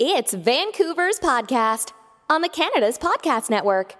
[0.00, 1.90] It's Vancouver's podcast
[2.30, 3.96] on the Canada's Podcast Network.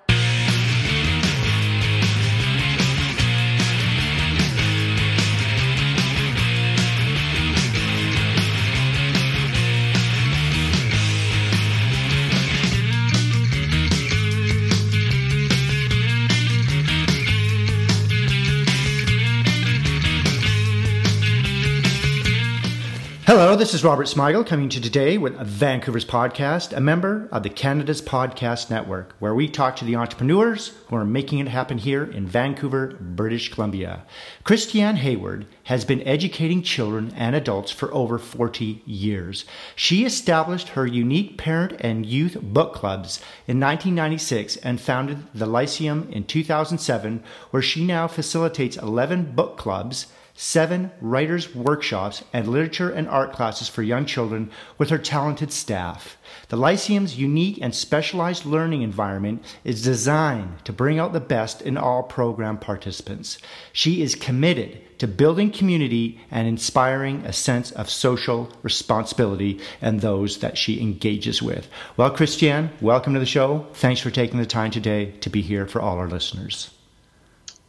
[23.29, 27.43] Hello, this is Robert Smigel coming to you today with Vancouver's podcast, a member of
[27.43, 31.77] the Canada's Podcast Network, where we talk to the entrepreneurs who are making it happen
[31.77, 34.07] here in Vancouver, British Columbia.
[34.45, 39.45] Christiane Hayward has been educating children and adults for over 40 years.
[39.77, 46.09] She established her unique parent and youth book clubs in 1996 and founded the Lyceum
[46.11, 50.07] in 2007, where she now facilitates 11 book clubs
[50.41, 56.17] seven writers' workshops, and literature and art classes for young children with her talented staff.
[56.49, 61.77] The Lyceum's unique and specialized learning environment is designed to bring out the best in
[61.77, 63.39] all program participants.
[63.73, 70.39] She is committed to building community and inspiring a sense of social responsibility in those
[70.39, 71.69] that she engages with.
[71.97, 73.67] Well, Christiane, welcome to the show.
[73.75, 76.78] Thanks for taking the time today to be here for all our listeners.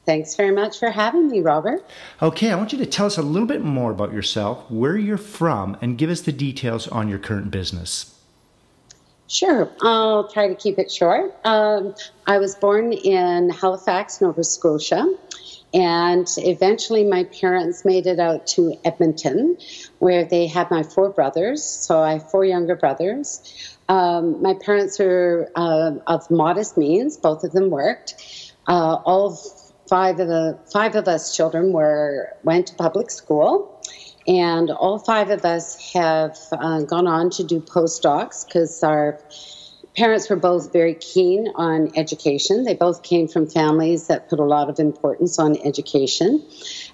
[0.06, 1.86] Thanks very much for having me, Robert.
[2.22, 5.18] Okay, I want you to tell us a little bit more about yourself, where you're
[5.18, 8.16] from, and give us the details on your current business.
[9.28, 11.36] Sure, I'll try to keep it short.
[11.46, 11.94] Um,
[12.26, 15.06] I was born in Halifax, Nova Scotia,
[15.72, 19.58] and eventually my parents made it out to Edmonton,
[20.00, 21.64] where they had my four brothers.
[21.64, 23.78] So I have four younger brothers.
[23.88, 28.16] Um, my parents are uh, of modest means, both of them worked.
[28.68, 29.38] Uh, all
[29.90, 33.82] five of the five of us children were went to public school,
[34.28, 39.20] and all five of us have uh, gone on to do postdocs because our
[40.00, 42.64] parents were both very keen on education.
[42.64, 46.46] They both came from families that put a lot of importance on education.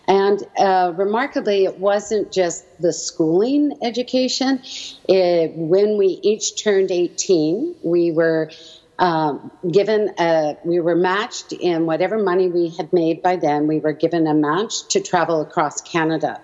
[0.07, 4.61] And uh, remarkably, it wasn't just the schooling education.
[5.07, 8.49] It, when we each turned 18, we were
[8.97, 13.67] um, given a, we were matched in whatever money we had made by then.
[13.67, 16.41] We were given a match to travel across Canada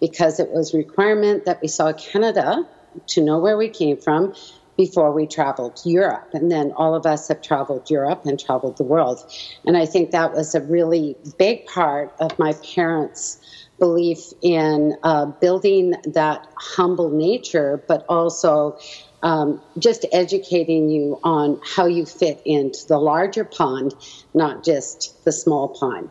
[0.00, 2.66] because it was requirement that we saw Canada
[3.08, 4.34] to know where we came from
[4.76, 6.30] before we traveled Europe.
[6.32, 9.20] And then all of us have traveled Europe and traveled the world.
[9.64, 13.38] And I think that was a really big part of my parents'
[13.78, 18.78] belief in uh, building that humble nature, but also
[19.24, 23.94] um, just educating you on how you fit into the larger pond,
[24.34, 26.10] not just the small pond.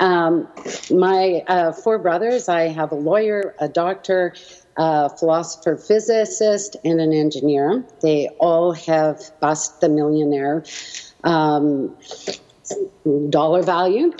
[0.00, 0.48] Um,
[0.90, 4.34] my uh, four brothers, I have a lawyer, a doctor,
[4.78, 7.84] a philosopher, physicist, and an engineer.
[8.00, 10.64] They all have bust the millionaire
[11.24, 11.94] um,
[13.28, 14.14] dollar value.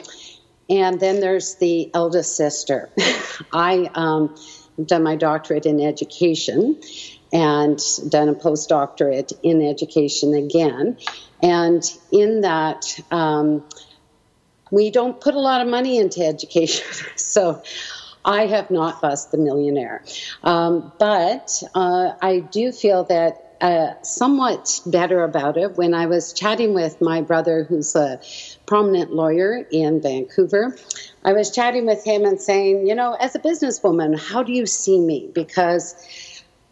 [0.68, 2.90] And then there's the eldest sister.
[3.52, 4.36] I um,
[4.84, 6.78] done my doctorate in education
[7.36, 10.96] and done a postdoctorate in education again.
[11.42, 13.62] And in that, um,
[14.70, 16.86] we don't put a lot of money into education.
[17.16, 17.62] so
[18.24, 20.02] I have not bust the millionaire.
[20.42, 26.32] Um, but uh, I do feel that uh, somewhat better about it when I was
[26.32, 28.18] chatting with my brother, who's a
[28.64, 30.74] prominent lawyer in Vancouver.
[31.22, 34.64] I was chatting with him and saying, you know, as a businesswoman, how do you
[34.64, 35.30] see me?
[35.34, 35.94] Because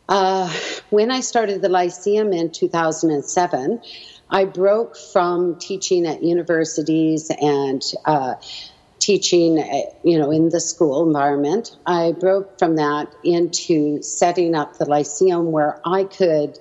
[0.09, 0.53] uh,
[0.91, 3.81] when I started the Lyceum in 2007,
[4.31, 8.35] I broke from teaching at universities and uh,
[8.99, 11.77] teaching, uh, you know, in the school environment.
[11.87, 16.59] I broke from that into setting up the Lyceum where I could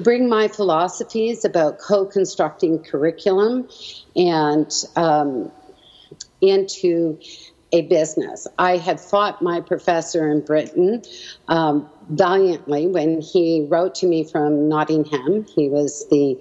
[0.00, 3.68] bring my philosophies about co-constructing curriculum
[4.16, 5.52] and um,
[6.40, 7.20] into
[7.72, 8.46] a business.
[8.58, 11.02] I had fought my professor in Britain
[11.48, 15.44] um, valiantly when he wrote to me from Nottingham.
[15.54, 16.38] He was the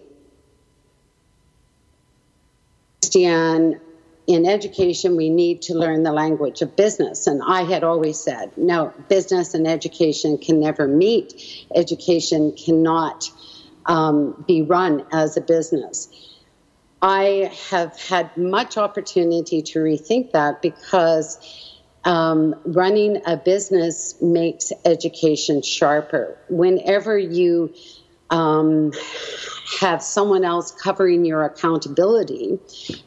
[3.02, 3.80] Christiane.
[4.28, 7.28] In education, we need to learn the language of business.
[7.28, 11.66] And I had always said, no, business and education can never meet.
[11.74, 13.32] Education cannot
[13.86, 16.10] um, be run as a business.
[17.02, 21.38] I have had much opportunity to rethink that because
[22.06, 26.38] um, running a business makes education sharper.
[26.50, 27.74] Whenever you
[28.30, 28.94] um,
[29.80, 32.60] have someone else covering your accountability,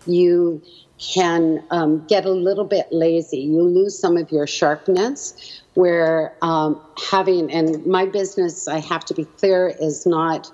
[0.06, 0.62] you
[0.98, 3.38] can um, get a little bit lazy.
[3.38, 5.56] You lose some of your sharpness.
[5.75, 10.50] Where um, having, and my business, I have to be clear, is not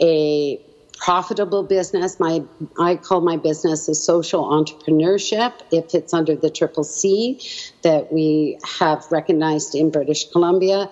[0.00, 0.60] a
[0.98, 2.18] profitable business.
[2.20, 2.42] My
[2.78, 5.52] I call my business a social entrepreneurship.
[5.70, 7.40] If it's under the triple C
[7.82, 10.90] that we have recognized in British Columbia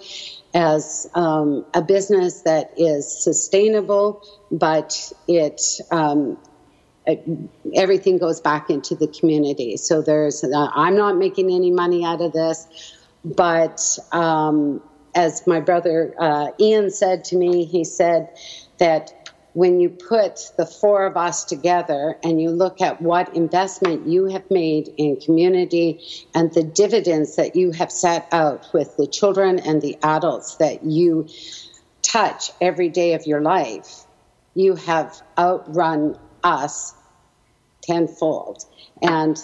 [0.54, 6.36] as um, a business that is sustainable, but it um,
[7.74, 9.76] everything goes back into the community.
[9.76, 12.66] So there's, uh, I'm not making any money out of this,
[13.24, 13.80] but
[14.12, 14.80] um,
[15.14, 18.28] as my brother uh, Ian said to me, he said
[18.78, 19.21] that
[19.54, 24.26] when you put the four of us together and you look at what investment you
[24.26, 26.00] have made in community
[26.34, 30.84] and the dividends that you have set out with the children and the adults that
[30.84, 31.28] you
[32.02, 34.04] touch every day of your life,
[34.54, 36.94] you have outrun us
[37.82, 38.64] tenfold.
[39.02, 39.38] And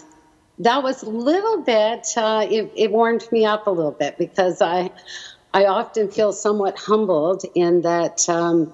[0.60, 4.60] that was a little bit, uh, it, it warmed me up a little bit because
[4.62, 4.90] I,
[5.52, 8.72] I often feel somewhat humbled in that um,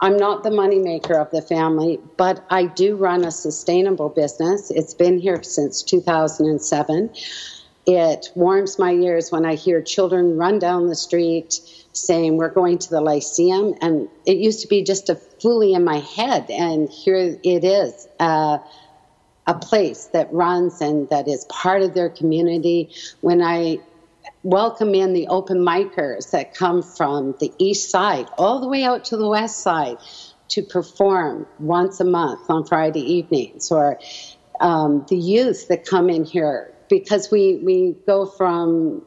[0.00, 4.70] I'm not the moneymaker of the family, but I do run a sustainable business.
[4.70, 7.10] It's been here since 2007.
[7.86, 11.60] It warms my ears when I hear children run down the street
[11.92, 13.74] saying, We're going to the Lyceum.
[13.80, 18.06] And it used to be just a fully in my head, and here it is.
[18.20, 18.58] Uh,
[19.48, 22.90] a place that runs and that is part of their community.
[23.20, 23.78] When I
[24.46, 29.04] welcome in the open micers that come from the east side all the way out
[29.06, 29.96] to the west side
[30.46, 33.98] to perform once a month on Friday evenings, or
[34.60, 39.04] um, the youth that come in here because we, we go from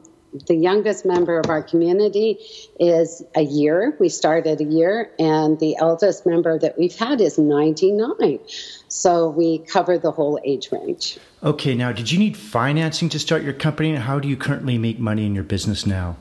[0.47, 2.37] the youngest member of our community
[2.79, 3.95] is a year.
[3.99, 8.39] We started a year, and the eldest member that we've had is 99.
[8.87, 11.17] So we cover the whole age range.
[11.43, 14.77] Okay, now, did you need financing to start your company, and how do you currently
[14.77, 16.17] make money in your business now?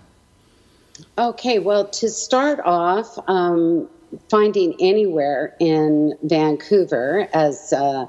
[1.17, 3.89] Okay, well, to start off, um,
[4.31, 8.07] finding anywhere in Vancouver as uh,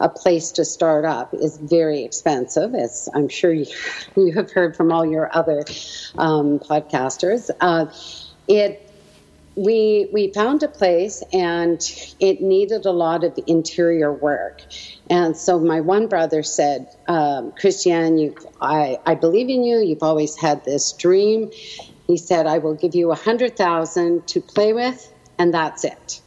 [0.00, 3.66] a place to start up is very expensive, as I'm sure you,
[4.16, 5.64] you have heard from all your other
[6.16, 7.50] um, podcasters.
[7.60, 7.86] Uh,
[8.46, 8.84] it
[9.58, 11.80] we we found a place and
[12.20, 14.62] it needed a lot of interior work.
[15.10, 19.78] And so my one brother said, um, Christiane, you, I, I believe in you.
[19.78, 21.50] You've always had this dream.
[22.06, 26.20] He said, I will give you a hundred thousand to play with, and that's it.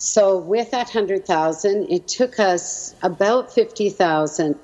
[0.00, 4.58] So with that hundred thousand, it took us about fifty thousand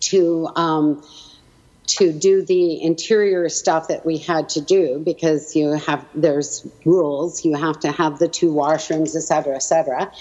[0.00, 1.02] to um,
[1.86, 7.42] to do the interior stuff that we had to do because you have there's rules.
[7.42, 10.12] You have to have the two washrooms, et cetera, et cetera.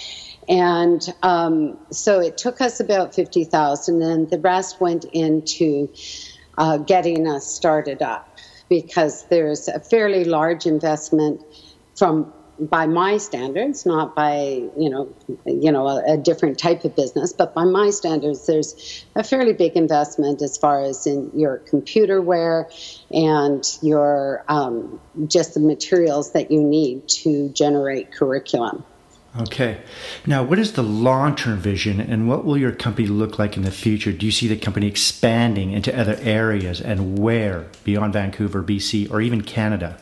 [0.47, 5.89] And um, so it took us about fifty thousand, and the rest went into
[6.57, 8.37] uh, getting us started up
[8.69, 11.41] because there's a fairly large investment
[11.97, 15.13] from by my standards, not by you know,
[15.45, 19.53] you know, a, a, different type of business, but by my standards, there's a fairly
[19.53, 22.69] big investment as far as in your computer wear
[23.11, 28.83] and your um, just the materials that you need to generate curriculum.
[29.37, 29.81] Okay.
[30.25, 33.63] Now, what is the long term vision and what will your company look like in
[33.63, 34.11] the future?
[34.11, 39.21] Do you see the company expanding into other areas and where beyond Vancouver, BC, or
[39.21, 39.99] even Canada?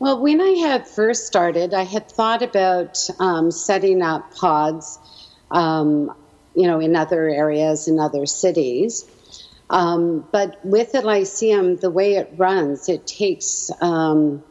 [0.00, 4.98] Well, when I had first started, I had thought about um, setting up pods,
[5.50, 6.12] um,
[6.54, 9.04] you know, in other areas, in other cities.
[9.70, 14.42] Um, but with the Lyceum, the way it runs, it takes, um,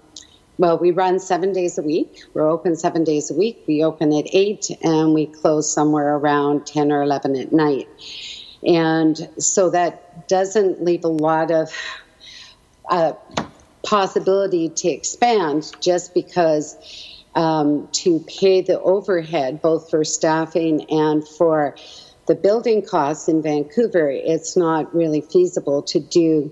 [0.57, 2.23] well, we run seven days a week.
[2.33, 3.65] We're open seven days a week.
[3.67, 7.89] We open at eight and we close somewhere around 10 or 11 at night.
[8.65, 11.69] And so that doesn't leave a lot of
[12.89, 13.13] uh,
[13.83, 16.77] possibility to expand just because
[17.35, 21.75] um, to pay the overhead, both for staffing and for
[22.27, 26.51] the building costs in Vancouver, it's not really feasible to do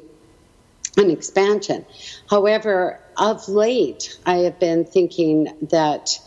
[0.98, 1.86] an expansion.
[2.30, 6.20] However, of late, I have been thinking that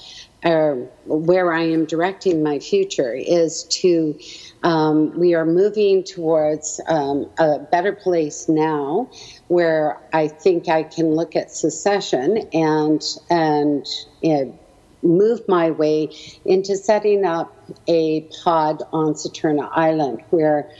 [0.42, 0.75] uh,
[1.06, 4.18] where I am directing my future is to
[4.62, 9.11] um, we are moving towards um, a better place now,
[9.48, 13.86] where I think I can look at secession and and
[15.02, 16.08] move my way
[16.44, 17.54] into setting up
[17.86, 20.70] a pod on Saturna Island, where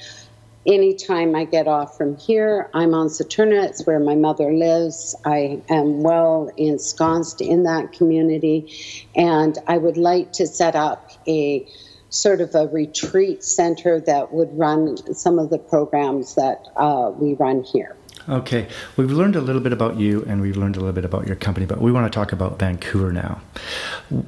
[0.67, 3.69] anytime I get off from here, I'm on Saturna.
[3.69, 5.15] It's where my mother lives.
[5.25, 11.69] I am well ensconced in that community, and I would like to set up a
[12.09, 17.35] sort of a retreat center that would run some of the programs that uh, we
[17.35, 17.97] run here.
[18.27, 21.27] Okay, we've learned a little bit about you and we've learned a little bit about
[21.27, 23.43] your company, but we want to talk about Vancouver now.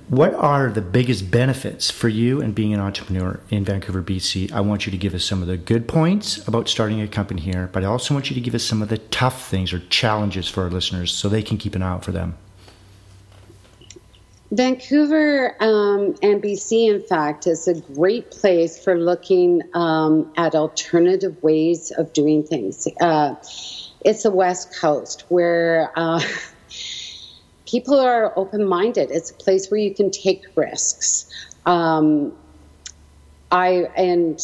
[0.08, 4.52] What are the biggest benefits for you and being an entrepreneur in Vancouver, BC?
[4.52, 7.40] I want you to give us some of the good points about starting a company
[7.40, 9.78] here, but I also want you to give us some of the tough things or
[9.88, 12.36] challenges for our listeners so they can keep an eye out for them.
[14.52, 21.42] Vancouver um, and BC, in fact, is a great place for looking um, at alternative
[21.42, 22.86] ways of doing things.
[23.00, 23.34] Uh,
[24.04, 26.20] it's the West Coast where uh,
[27.66, 29.10] people are open minded.
[29.10, 31.28] It's a place where you can take risks.
[31.64, 32.32] Um,
[33.50, 34.40] I and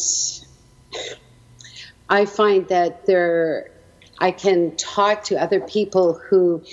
[2.09, 3.71] I find that there,
[4.19, 6.63] I can talk to other people who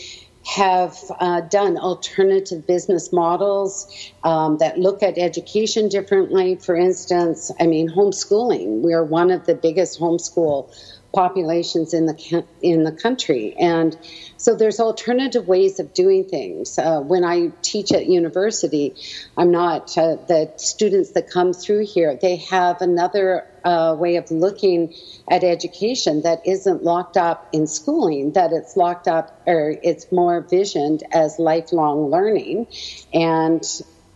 [0.51, 3.87] have uh, done alternative business models
[4.25, 6.57] um, that look at education differently.
[6.57, 8.81] For instance, I mean, homeschooling.
[8.83, 10.69] We are one of the biggest homeschool
[11.13, 13.97] populations in the in the country, and
[14.37, 16.79] so there's alternative ways of doing things.
[16.79, 18.95] Uh, when I teach at university,
[19.37, 22.17] I'm not uh, the students that come through here.
[22.21, 24.95] They have another uh, way of looking
[25.29, 28.33] at education that isn't locked up in schooling.
[28.33, 32.69] That it's locked up or it's more visioned as lifelong learning,
[33.13, 33.65] and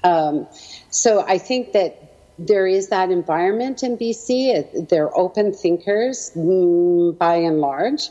[0.05, 0.47] um,
[0.91, 2.04] so I think that
[2.39, 4.89] there is that environment in BC.
[4.89, 8.09] They're open thinkers mm, by and large.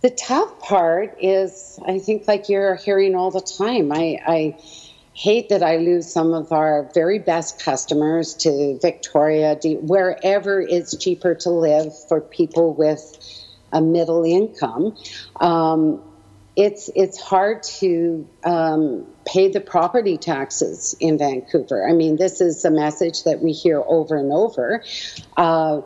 [0.00, 4.58] The tough part is, I think, like you're hearing all the time, I, I
[5.14, 11.34] hate that I lose some of our very best customers to Victoria, wherever it's cheaper
[11.36, 13.18] to live for people with
[13.72, 14.96] a middle income.
[15.36, 16.02] Um,
[16.56, 21.88] it's it's hard to um, pay the property taxes in Vancouver.
[21.88, 24.84] I mean, this is a message that we hear over and over.
[25.36, 25.82] Uh,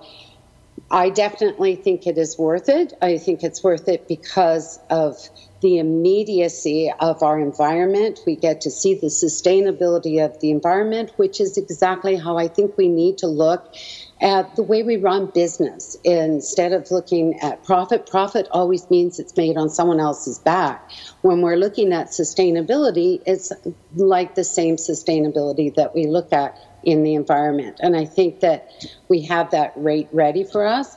[0.90, 2.92] I definitely think it is worth it.
[3.02, 5.16] I think it's worth it because of
[5.60, 8.20] the immediacy of our environment.
[8.26, 12.76] We get to see the sustainability of the environment, which is exactly how I think
[12.76, 13.74] we need to look
[14.20, 18.06] at the way we run business instead of looking at profit.
[18.06, 20.90] Profit always means it's made on someone else's back.
[21.20, 23.52] When we're looking at sustainability, it's
[23.94, 27.76] like the same sustainability that we look at in the environment.
[27.80, 28.70] And I think that
[29.08, 30.96] we have that rate ready for us.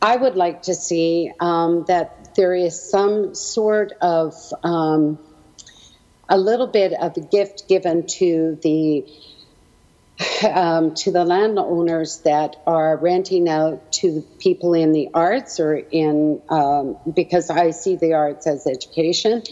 [0.00, 5.18] I would like to see um, that there is some sort of um,
[6.30, 9.04] a little bit of a gift given to the
[10.52, 16.40] um, to the landowners that are renting out to people in the arts or in
[16.48, 19.42] um, because I see the arts as education.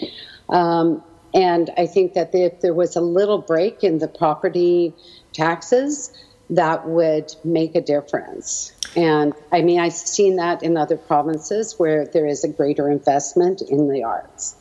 [0.48, 1.02] Um,
[1.34, 4.94] and I think that if there was a little break in the property
[5.32, 6.12] taxes,
[6.50, 8.72] that would make a difference.
[8.96, 13.60] And I mean, I've seen that in other provinces where there is a greater investment
[13.60, 14.56] in the arts.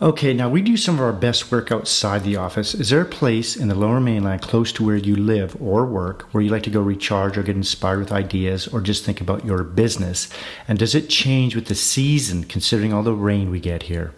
[0.00, 2.72] Okay, now we do some of our best work outside the office.
[2.72, 6.22] Is there a place in the lower mainland close to where you live or work
[6.30, 9.44] where you like to go recharge or get inspired with ideas or just think about
[9.44, 10.28] your business?
[10.68, 14.14] And does it change with the season considering all the rain we get here?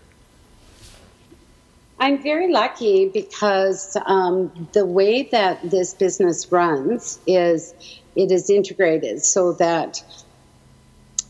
[1.99, 7.73] I'm very lucky because um, the way that this business runs is
[8.17, 10.05] it is integrated so that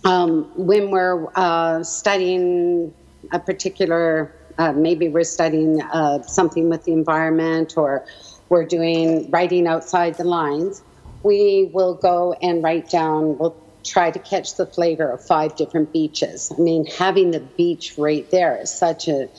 [0.05, 2.93] um, when we're uh, studying
[3.31, 8.05] a particular uh, maybe we're studying uh, something with the environment or
[8.51, 10.83] we're doing writing outside the lines,
[11.23, 15.95] we will go and write down, we'll try to catch the flavor of five different
[15.95, 16.53] beaches.
[16.55, 19.31] I mean, having the beach right there is such a,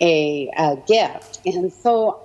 [0.00, 1.40] a, a gift.
[1.46, 2.20] And so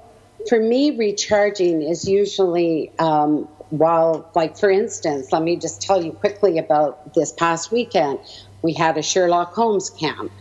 [0.48, 6.14] for me, recharging is usually um, while, like, for instance, let me just tell you
[6.14, 8.18] quickly about this past weekend.
[8.64, 10.32] We had a Sherlock Holmes camp.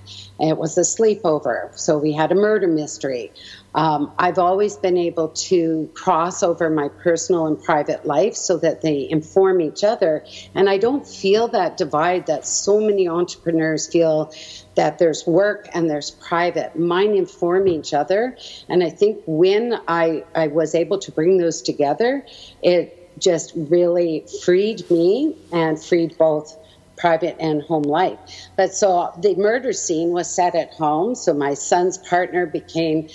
[0.40, 3.32] It was a sleepover, so we had a murder mystery.
[3.74, 8.80] Um, I've always been able to cross over my personal and private life so that
[8.80, 10.24] they inform each other.
[10.54, 14.32] And I don't feel that divide that so many entrepreneurs feel
[14.76, 16.78] that there's work and there's private.
[16.78, 18.36] Mine inform each other.
[18.68, 22.24] And I think when I, I was able to bring those together,
[22.62, 26.56] it just really freed me and freed both
[26.98, 28.18] private and home life.
[28.56, 31.14] But so the murder scene was set at home.
[31.14, 33.08] So my son's partner became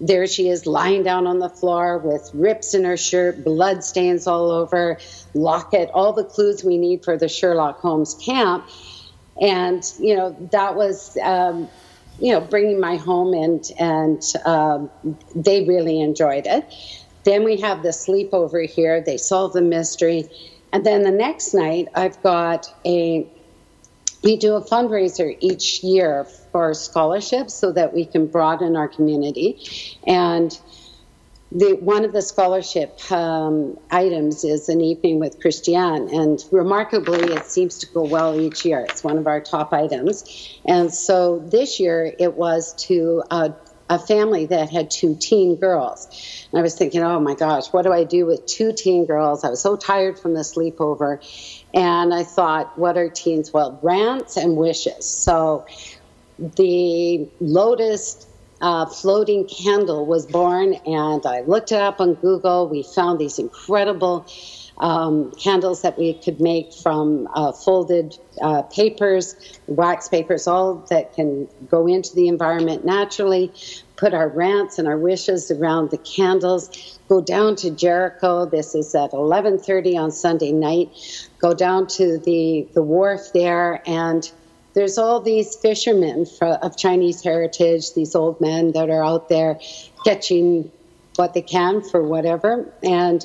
[0.00, 4.26] there she is lying down on the floor with rips in her shirt, blood stains
[4.26, 4.98] all over,
[5.34, 8.68] locket, all the clues we need for the Sherlock Holmes camp.
[9.40, 11.68] And, you know, that was, um,
[12.18, 14.90] you know, bringing my home and, and um,
[15.34, 16.64] they really enjoyed it.
[17.24, 19.00] Then we have the sleepover here.
[19.00, 20.28] They solve the mystery.
[20.74, 23.24] And then the next night, I've got a,
[24.24, 29.62] we do a fundraiser each year for scholarships so that we can broaden our community.
[30.04, 30.58] And
[31.52, 37.44] the, one of the scholarship um, items is an evening with Christiane, and remarkably, it
[37.44, 38.80] seems to go well each year.
[38.80, 43.50] It's one of our top items, and so this year it was to uh,
[43.88, 46.46] a family that had two teen girls.
[46.50, 49.44] And I was thinking, oh my gosh, what do I do with two teen girls?
[49.44, 51.18] I was so tired from the sleepover.
[51.74, 53.52] And I thought, what are teens?
[53.52, 55.06] Well, rants and wishes.
[55.06, 55.66] So
[56.38, 58.26] the Lotus
[58.60, 62.68] uh, floating candle was born, and I looked it up on Google.
[62.68, 64.26] We found these incredible
[64.78, 71.14] um, candles that we could make from uh, folded uh, papers, wax papers, all that
[71.14, 73.52] can go into the environment naturally.
[73.96, 76.98] Put our rants and our wishes around the candles.
[77.08, 78.44] Go down to Jericho.
[78.44, 80.90] This is at 11:30 on Sunday night.
[81.38, 84.30] Go down to the the wharf there and
[84.74, 89.60] there's all these fishermen of Chinese heritage, these old men that are out there
[90.04, 90.70] catching
[91.14, 92.72] what they can for whatever.
[92.82, 93.24] And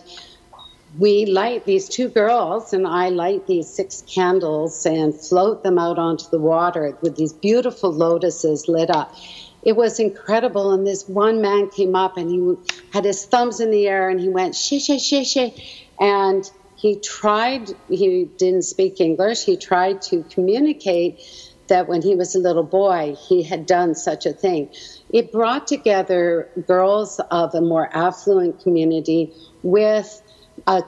[0.98, 6.00] we light these two girls and I light these six candles and float them out
[6.00, 9.16] onto the water with these beautiful lotuses lit up.
[9.62, 10.72] It was incredible.
[10.72, 14.20] And this one man came up and he had his thumbs in the air and
[14.20, 15.54] he went, she, she, she, she.
[16.00, 21.20] And he tried, he didn't speak English, he tried to communicate
[21.68, 24.70] that when he was a little boy, he had done such a thing.
[25.12, 30.22] It brought together girls of a more affluent community with
[30.68, 30.84] a,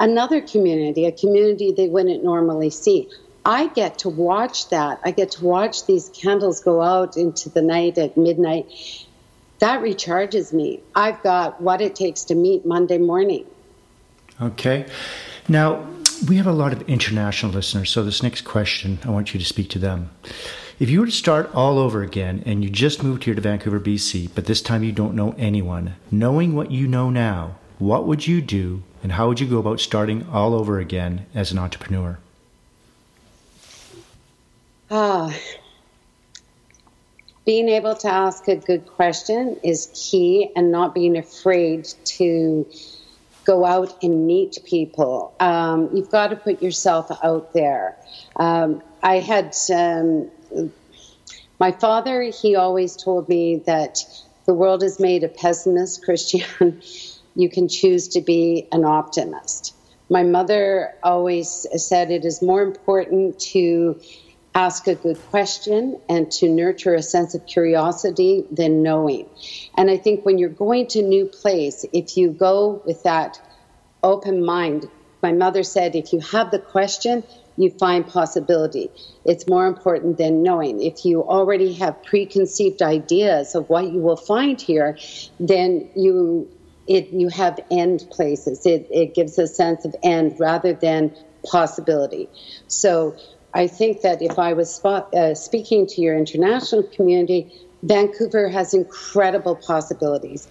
[0.00, 3.08] another community, a community they wouldn't normally see.
[3.44, 5.00] I get to watch that.
[5.04, 8.70] I get to watch these candles go out into the night at midnight.
[9.58, 10.80] That recharges me.
[10.94, 13.46] I've got what it takes to meet Monday morning.
[14.40, 14.86] Okay.
[15.48, 15.86] Now,
[16.28, 19.46] we have a lot of international listeners, so this next question, I want you to
[19.46, 20.10] speak to them.
[20.78, 23.80] If you were to start all over again and you just moved here to Vancouver,
[23.80, 28.26] BC, but this time you don't know anyone, knowing what you know now, what would
[28.26, 32.18] you do and how would you go about starting all over again as an entrepreneur?
[34.90, 35.34] Ah,
[37.44, 42.66] being able to ask a good question is key and not being afraid to
[43.44, 45.34] go out and meet people.
[45.40, 47.96] Um, you've got to put yourself out there.
[48.36, 50.30] Um, I had um,
[51.58, 53.98] my father, he always told me that
[54.46, 56.80] the world is made of pessimists, Christiane
[57.34, 59.74] you can choose to be an optimist.
[60.08, 64.00] My mother always said it is more important to
[64.54, 69.26] ask a good question and to nurture a sense of curiosity than knowing.
[69.76, 73.40] And I think when you're going to new place, if you go with that
[74.02, 74.90] open mind,
[75.22, 77.24] my mother said, if you have the question,
[77.56, 78.90] you find possibility.
[79.24, 80.82] It's more important than knowing.
[80.82, 84.98] If you already have preconceived ideas of what you will find here,
[85.38, 86.50] then you
[86.86, 88.66] it you have end places.
[88.66, 91.14] It it gives a sense of end rather than
[91.50, 92.28] possibility.
[92.66, 93.16] So
[93.54, 98.72] I think that if I was spot, uh, speaking to your international community, Vancouver has
[98.72, 100.48] incredible possibilities.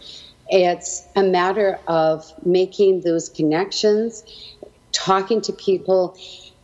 [0.50, 4.24] It's a matter of making those connections,
[4.91, 6.17] talking to people,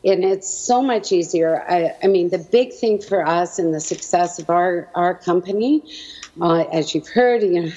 [0.07, 1.63] and it's so much easier.
[1.69, 5.83] I, I mean, the big thing for us and the success of our, our company
[6.41, 7.71] uh, as you've heard, you know,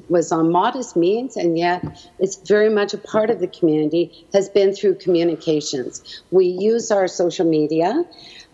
[0.08, 1.84] was on modest means, and yet
[2.18, 6.22] it's very much a part of the community, has been through communications.
[6.30, 8.04] We use our social media.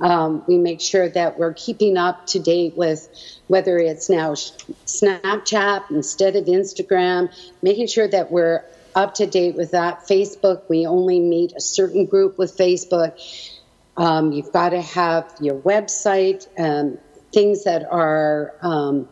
[0.01, 3.09] Um, we make sure that we're keeping up to date with
[3.47, 7.33] whether it's now Snapchat instead of Instagram,
[7.63, 10.01] making sure that we're up to date with that.
[10.09, 13.21] Facebook, we only meet a certain group with Facebook.
[13.97, 16.99] Um, you've got to have your website, um,
[17.33, 19.09] things that are um,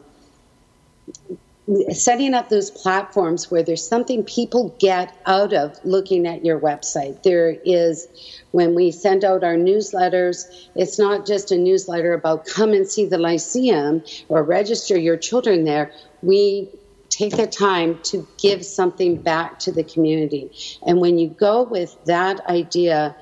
[1.92, 7.22] setting up those platforms where there's something people get out of looking at your website.
[7.22, 8.08] There is,
[8.50, 13.06] when we send out our newsletters, it's not just a newsletter about come and see
[13.06, 15.92] the Lyceum or register your children there.
[16.22, 16.68] We
[17.12, 20.50] take the time to give something back to the community.
[20.86, 23.14] And when you go with that idea,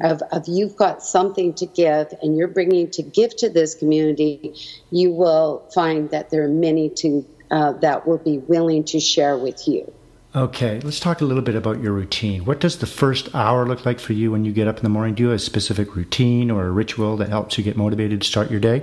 [0.00, 4.54] of, of you've got something to give and you're bringing to give to this community,
[4.90, 9.38] you will find that there are many to uh, that will be willing to share
[9.38, 9.92] with you.
[10.34, 12.44] Okay, let's talk a little bit about your routine.
[12.44, 14.90] What does the first hour look like for you when you get up in the
[14.90, 15.14] morning?
[15.14, 18.26] Do you have a specific routine or a ritual that helps you get motivated to
[18.26, 18.82] start your day?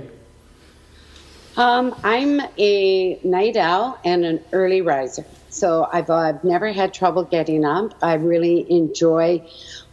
[1.56, 5.24] Um, I'm a night owl and an early riser.
[5.50, 7.92] So I've, I've never had trouble getting up.
[8.02, 9.46] I really enjoy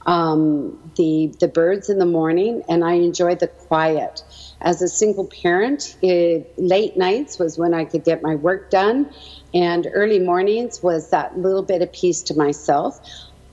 [0.07, 4.21] um, the the birds in the morning, and I enjoy the quiet.
[4.59, 9.11] As a single parent, it, late nights was when I could get my work done,
[9.53, 12.97] and early mornings was that little bit of peace to myself.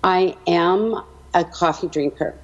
[0.03, 0.95] I am
[1.35, 2.41] a coffee drinker.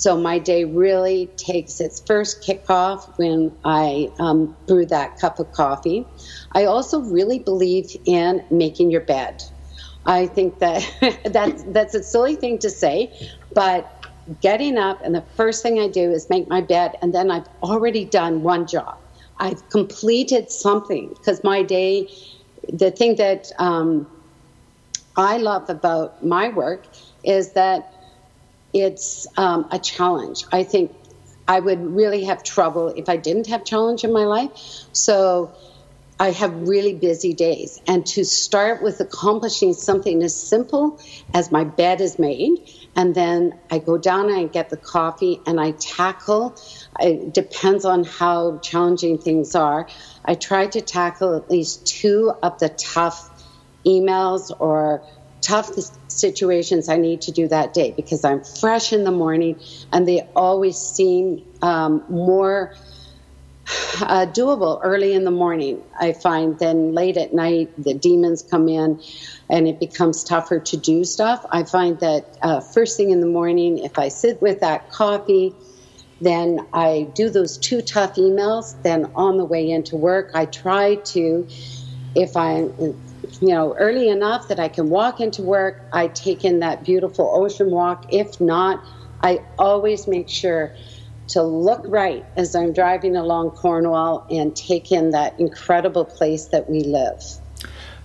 [0.00, 5.52] So my day really takes its first kickoff when I um, brew that cup of
[5.52, 6.06] coffee.
[6.52, 9.42] I also really believe in making your bed.
[10.06, 10.82] I think that
[11.26, 13.12] that's that's a silly thing to say,
[13.54, 13.92] but
[14.40, 17.48] getting up and the first thing I do is make my bed, and then I've
[17.62, 18.94] already done one job.
[19.38, 22.08] I've completed something because my day,
[22.72, 24.06] the thing that um,
[25.18, 26.86] I love about my work
[27.22, 27.84] is that
[28.72, 30.44] it's um, a challenge.
[30.52, 30.94] I think
[31.48, 34.50] I would really have trouble if I didn't have challenge in my life.
[34.92, 35.52] So
[36.20, 37.80] I have really busy days.
[37.86, 41.00] And to start with accomplishing something as simple
[41.32, 45.40] as my bed is made, and then I go down and I get the coffee
[45.46, 46.56] and I tackle,
[47.00, 49.88] it depends on how challenging things are.
[50.24, 53.30] I try to tackle at least two of the tough
[53.86, 55.02] emails or
[55.46, 55.70] tough
[56.08, 59.60] situations I need to do that day because I'm fresh in the morning
[59.92, 62.72] and they always seem um, more
[64.02, 65.82] uh, doable early in the morning.
[66.00, 69.00] I find then late at night the demons come in,
[69.48, 71.44] and it becomes tougher to do stuff.
[71.52, 75.54] I find that uh, first thing in the morning, if I sit with that coffee,
[76.20, 78.64] then I do those two tough emails.
[78.84, 81.46] Then on the way into work, I try to,
[82.14, 82.68] if I,
[83.40, 87.30] you know, early enough that I can walk into work, I take in that beautiful
[87.32, 88.12] ocean walk.
[88.12, 88.84] If not,
[89.22, 90.74] I always make sure
[91.28, 96.68] to look right as I'm driving along Cornwall and take in that incredible place that
[96.68, 97.22] we live.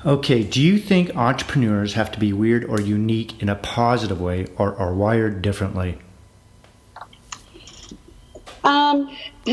[0.05, 4.45] Okay, do you think entrepreneurs have to be weird or unique in a positive way
[4.57, 5.97] or are wired differently?
[8.63, 9.15] Um,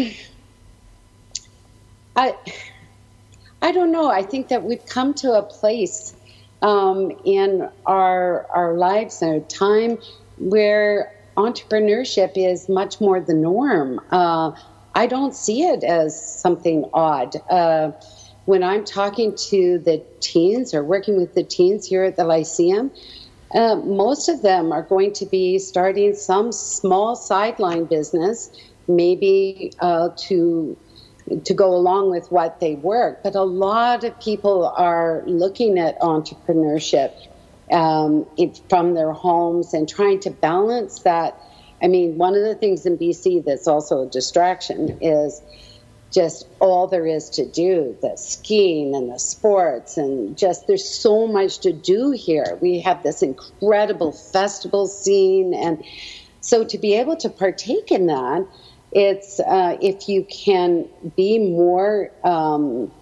[2.17, 2.35] I,
[3.63, 4.11] I don't know.
[4.11, 6.15] I think that we've come to a place
[6.63, 9.99] um, in our our lives and our time
[10.39, 14.01] where entrepreneurship is much more the norm.
[14.11, 14.51] Uh,
[14.95, 17.35] I don't see it as something odd.
[17.49, 17.93] Uh,
[18.45, 22.91] when I'm talking to the teens or working with the teens here at the Lyceum,
[23.55, 28.51] uh, most of them are going to be starting some small sideline business,
[28.89, 30.77] maybe uh, to
[31.41, 33.23] to go along with what they work.
[33.23, 37.13] But a lot of people are looking at entrepreneurship
[37.71, 38.27] um,
[38.69, 41.41] from their homes and trying to balance that.
[41.83, 45.43] I mean, one of the things in BC that's also a distraction is
[46.13, 51.27] just all there is to do the skiing and the sports, and just there's so
[51.27, 52.59] much to do here.
[52.61, 55.83] We have this incredible festival scene, and
[56.41, 58.47] so to be able to partake in that,
[58.93, 62.11] it's uh, if you can be more.
[62.25, 62.93] Um,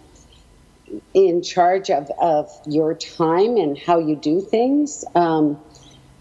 [1.14, 5.05] in charge of, of your time and how you do things.
[5.14, 5.61] Um,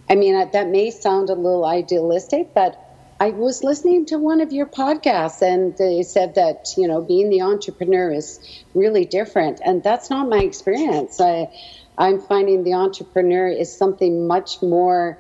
[0.10, 2.78] I mean, that may sound a little idealistic, but
[3.20, 7.30] I was listening to one of your podcasts and they said that, you know, being
[7.30, 8.40] the entrepreneur is
[8.74, 9.60] really different.
[9.64, 11.20] And that's not my experience.
[11.20, 11.50] I,
[11.98, 15.20] I'm finding the entrepreneur is something much more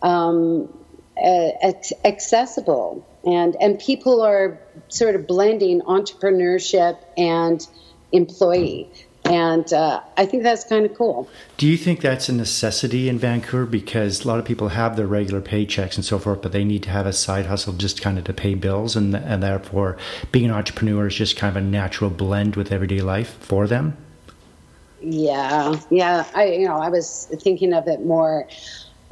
[0.00, 0.72] um,
[1.22, 1.72] uh,
[2.04, 3.06] accessible.
[3.24, 7.66] And, and people are sort of blending entrepreneurship and
[8.12, 8.90] employee.
[9.26, 11.28] And uh, I think that's kind of cool.
[11.58, 13.66] Do you think that's a necessity in Vancouver?
[13.66, 16.82] Because a lot of people have their regular paychecks and so forth, but they need
[16.84, 18.96] to have a side hustle just kind of to pay bills.
[18.96, 19.98] And, and therefore,
[20.32, 23.96] being an entrepreneur is just kind of a natural blend with everyday life for them.
[25.02, 26.24] Yeah, yeah.
[26.34, 28.48] I, you know, I was thinking of it more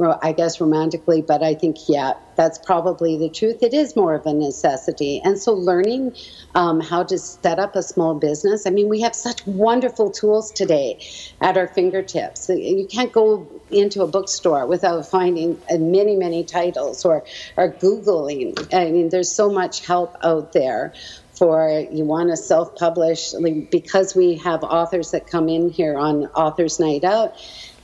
[0.00, 3.64] I guess romantically, but I think, yeah, that's probably the truth.
[3.64, 5.20] It is more of a necessity.
[5.24, 6.14] And so learning
[6.54, 10.52] um, how to set up a small business, I mean, we have such wonderful tools
[10.52, 11.04] today
[11.40, 12.48] at our fingertips.
[12.48, 17.24] You can't go into a bookstore without finding uh, many, many titles or,
[17.56, 18.72] or Googling.
[18.72, 20.94] I mean, there's so much help out there
[21.32, 23.32] for you want to self publish
[23.70, 27.37] because we have authors that come in here on Authors Night Out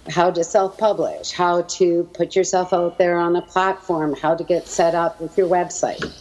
[0.08, 4.44] how to self publish, how to put yourself out there on a platform, how to
[4.44, 6.12] get set up with your website.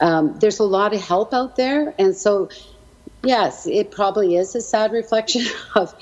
[0.00, 1.94] Um, there's a lot of help out there.
[1.98, 2.48] And so,
[3.22, 5.42] yes, it probably is a sad reflection
[5.74, 5.94] of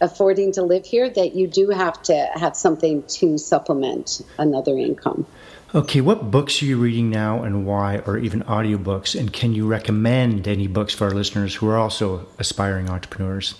[0.00, 5.26] affording to live here that you do have to have something to supplement another income.
[5.74, 9.18] Okay, what books are you reading now and why, or even audiobooks?
[9.18, 13.54] And can you recommend any books for our listeners who are also aspiring entrepreneurs?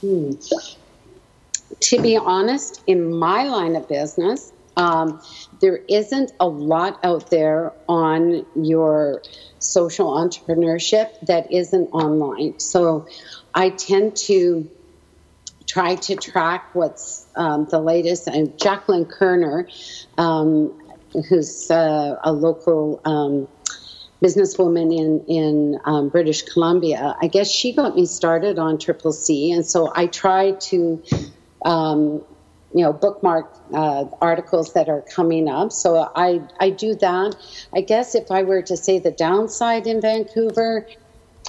[0.00, 0.32] Hmm.
[1.80, 5.20] To be honest, in my line of business, um,
[5.60, 9.22] there isn't a lot out there on your
[9.58, 12.60] social entrepreneurship that isn't online.
[12.60, 13.08] So
[13.52, 14.70] I tend to
[15.66, 18.28] try to track what's um, the latest.
[18.28, 19.68] And Jacqueline Kerner,
[20.16, 20.78] um,
[21.28, 23.48] who's uh, a local um,
[24.22, 29.52] businesswoman in in um, British Columbia, I guess she got me started on Triple C,
[29.52, 31.02] and so I try to
[31.64, 32.24] um,
[32.74, 35.72] you know bookmark uh, articles that are coming up.
[35.72, 37.36] So i i do that.
[37.74, 40.86] I guess if i were to say the downside in vancouver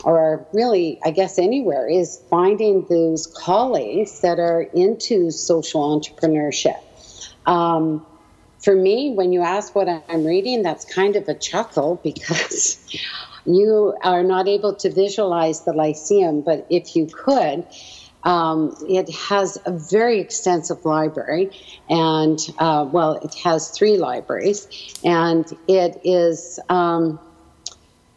[0.06, 6.80] or really i guess anywhere is finding those colleagues that are into social entrepreneurship.
[7.46, 8.06] Um,
[8.64, 12.78] for me when you ask what i'm reading that's kind of a chuckle because
[13.46, 16.42] you are not able to visualize the lyceum.
[16.42, 17.66] But if you could
[18.24, 21.52] um, it has a very extensive library,
[21.88, 24.68] and uh, well, it has three libraries,
[25.04, 26.60] and it is.
[26.70, 27.20] Um,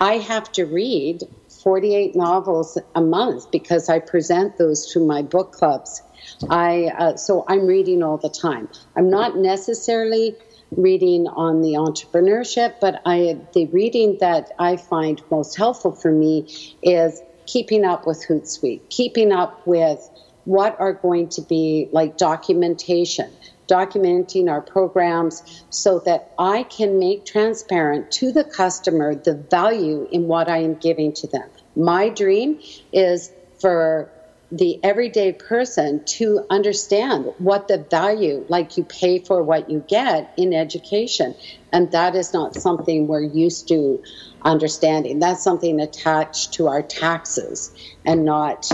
[0.01, 1.23] I have to read
[1.63, 6.03] 48 novels a month because I present those to my book clubs.
[6.51, 8.69] I uh, so I'm reading all the time.
[8.97, 10.35] I'm not necessarily
[10.77, 16.49] reading on the entrepreneurship, but I the reading that I find most helpful for me
[16.83, 20.09] is keeping up with Hootsuite, keeping up with
[20.45, 23.31] what are going to be like documentation,
[23.69, 30.27] documenting our programs so that I can make transparent to the customer the value in
[30.27, 31.49] what I am giving to them.
[31.77, 32.61] My dream
[32.93, 34.11] is for
[34.51, 40.35] the everyday person to understand what the value, like you pay for what you get
[40.37, 41.35] in education.
[41.73, 44.03] And that is not something we're used to
[44.45, 45.19] understanding.
[45.19, 47.73] That's something attached to our taxes
[48.05, 48.71] and not.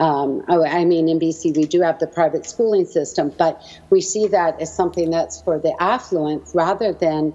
[0.00, 4.00] Um, oh, I mean, in BC, we do have the private schooling system, but we
[4.00, 7.34] see that as something that's for the affluent rather than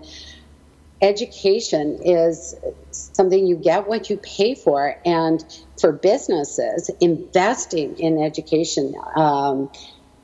[1.01, 2.55] education is
[2.91, 4.95] something you get what you pay for.
[5.05, 5.43] And
[5.79, 9.69] for businesses, investing in education um,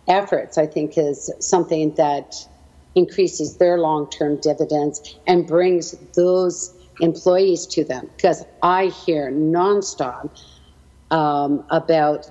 [0.08, 2.36] efforts, I think, is something that
[2.96, 10.30] increases their long term dividends and brings those employees to them because I hear nonstop
[11.12, 12.30] um, about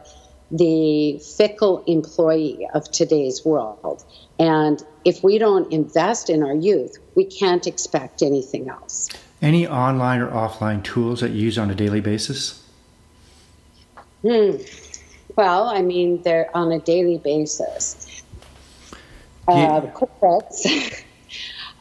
[0.50, 4.04] the fickle employee of today's world.
[4.38, 9.08] And if we don't invest in our youth, we can't expect anything else.
[9.40, 12.62] Any online or offline tools that you use on a daily basis?
[14.22, 14.56] Hmm.
[15.34, 18.22] Well, I mean, they're on a daily basis.
[19.48, 21.02] Uh, QuickBooks.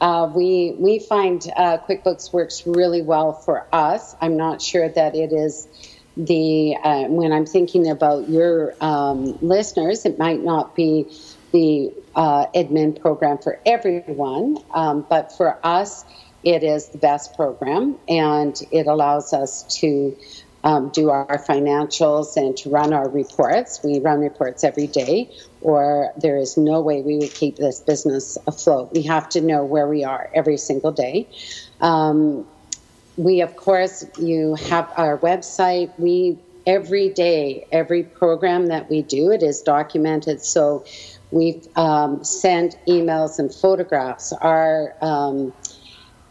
[0.02, 4.16] Uh, we we find uh, QuickBooks works really well for us.
[4.20, 5.68] I'm not sure that it is
[6.18, 11.06] the uh, when I'm thinking about your um, listeners, it might not be
[11.52, 16.04] the uh, admin program for everyone, um, but for us,
[16.44, 20.18] it is the best program, and it allows us to
[20.64, 23.82] um, do our financials and to run our reports.
[23.84, 25.30] We run reports every day,
[25.62, 28.92] or there is no way we would keep this business afloat.
[28.94, 31.30] We have to know where we are every single day.
[31.80, 32.48] Um,
[33.18, 35.92] we, of course, you have our website.
[36.00, 40.42] We every day, every program that we do, it is documented.
[40.42, 40.86] So
[41.32, 44.34] we've um, sent emails and photographs.
[44.34, 45.54] Our um,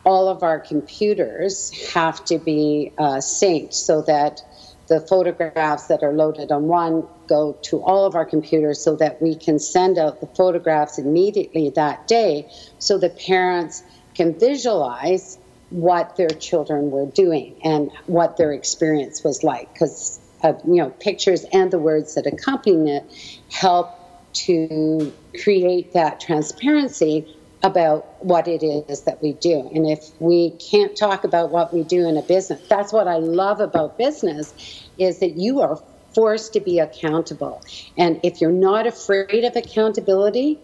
[0.05, 4.41] all of our computers have to be uh, synced so that
[4.89, 9.23] the photographs that are loaded on one go to all of our computers so that
[9.23, 13.83] we can send out the photographs immediately that day so the parents
[14.15, 15.39] can visualize
[15.71, 20.91] what their children were doing and what their experience was like because uh, you know
[20.91, 23.05] pictures and the words that accompany it
[23.51, 23.89] help
[24.33, 25.13] to
[25.43, 29.71] create that transparency about what it is that we do.
[29.75, 33.17] And if we can't talk about what we do in a business, that's what I
[33.17, 34.55] love about business
[34.99, 35.79] is that you are
[36.15, 37.63] forced to be accountable.
[37.97, 40.59] And if you're not afraid of accountability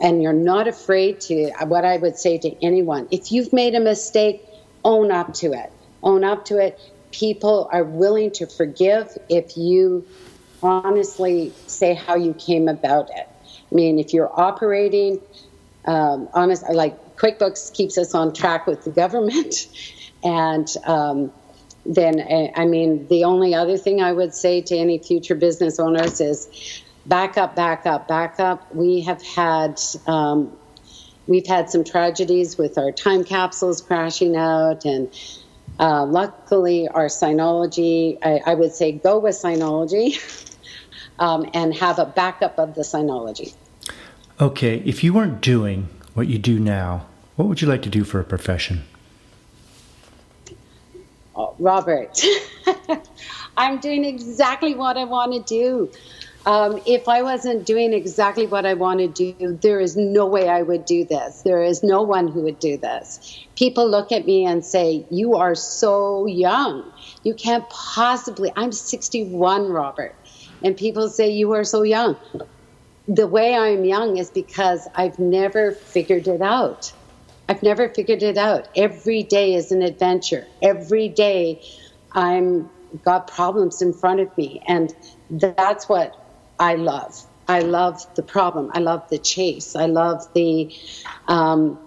[0.00, 3.80] and you're not afraid to what I would say to anyone, if you've made a
[3.80, 4.44] mistake,
[4.84, 5.72] own up to it.
[6.02, 6.78] Own up to it.
[7.10, 10.06] People are willing to forgive if you
[10.62, 13.28] honestly say how you came about it.
[13.70, 15.20] I mean, if you're operating
[15.88, 19.68] um, honest, like QuickBooks keeps us on track with the government,
[20.22, 21.32] and um,
[21.88, 26.20] then I mean the only other thing I would say to any future business owners
[26.20, 28.72] is back up, back up, back up.
[28.74, 30.56] We have had um,
[31.26, 35.10] we've had some tragedies with our time capsules crashing out and.
[35.80, 40.18] Uh, luckily, our Synology, I, I, would say go with Synology.
[41.18, 43.54] um, and have a backup of the Synology.
[44.40, 48.04] Okay, if you weren't doing what you do now, what would you like to do
[48.04, 48.84] for a profession?
[51.58, 52.18] Robert,
[53.56, 55.90] I'm doing exactly what I want to do.
[56.46, 60.48] Um, if I wasn't doing exactly what I want to do, there is no way
[60.48, 61.42] I would do this.
[61.44, 63.20] There is no one who would do this.
[63.56, 66.90] People look at me and say, You are so young.
[67.24, 68.52] You can't possibly.
[68.56, 70.16] I'm 61, Robert.
[70.62, 72.16] And people say, You are so young.
[73.08, 76.92] The way I'm young is because I've never figured it out.
[77.48, 78.68] I've never figured it out.
[78.76, 80.46] Every day is an adventure.
[80.62, 81.62] Every day
[82.12, 82.68] I'm
[83.04, 84.62] got problems in front of me.
[84.66, 84.94] And
[85.30, 86.14] that's what
[86.58, 87.24] I love.
[87.46, 88.70] I love the problem.
[88.74, 89.74] I love the chase.
[89.74, 90.74] I love the,
[91.26, 91.78] um,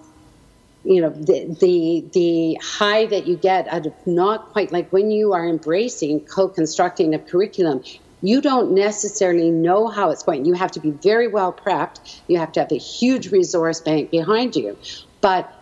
[0.84, 5.12] you know, the, the the high that you get out of not quite like when
[5.12, 7.84] you are embracing co-constructing a curriculum.
[8.24, 10.45] You don't necessarily know how it's going.
[10.45, 12.21] You have to be very well prepped.
[12.28, 14.78] You have to have a huge resource bank behind you.
[15.22, 15.54] But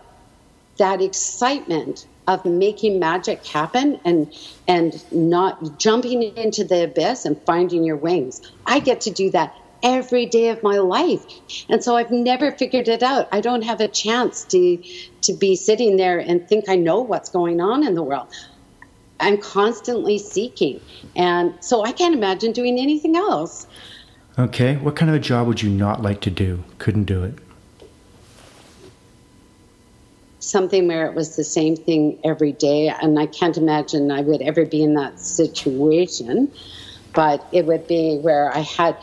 [0.78, 4.32] that excitement of making magic happen and
[4.68, 8.40] and not jumping into the abyss and finding your wings.
[8.66, 11.24] I get to do that every day of my life.
[11.68, 13.28] And so I've never figured it out.
[13.32, 14.82] I don't have a chance to
[15.22, 18.28] to be sitting there and think I know what's going on in the world.
[19.18, 20.80] I'm constantly seeking.
[21.14, 23.66] And so I can't imagine doing anything else.
[24.38, 26.64] Okay, what kind of a job would you not like to do?
[26.78, 27.34] Couldn't do it
[30.40, 32.88] something where it was the same thing every day.
[32.88, 36.50] And I can't imagine I would ever be in that situation,
[37.14, 38.96] but it would be where I had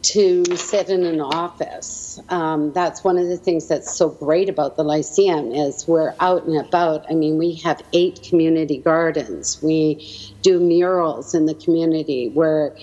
[0.00, 2.20] to sit in an office.
[2.28, 6.44] Um, that's one of the things that's so great about the Lyceum is we're out
[6.44, 7.04] and about.
[7.10, 9.60] I mean, we have eight community gardens.
[9.60, 10.08] We
[10.42, 12.28] do murals in the community.
[12.28, 12.74] We're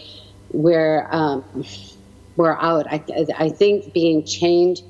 [0.52, 1.66] we're um,
[2.36, 2.86] we're out.
[2.92, 3.04] I,
[3.38, 4.82] I think being chained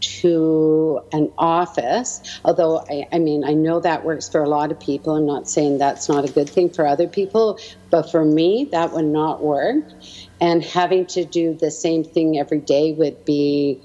[0.00, 4.80] to an office, although I, I, mean, I know that works for a lot of
[4.80, 5.14] people.
[5.14, 7.58] I'm not saying that's not a good thing for other people,
[7.90, 9.84] but for me, that would not work.
[10.40, 13.80] And having to do the same thing every day would be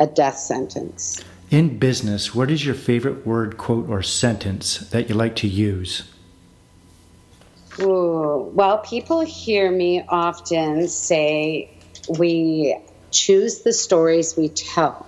[0.00, 1.22] a death sentence.
[1.50, 6.04] In business, what is your favorite word, quote, or sentence that you like to use?
[7.80, 11.70] Ooh, well, people hear me often say,
[12.18, 12.76] we
[13.10, 15.06] choose the stories we tell.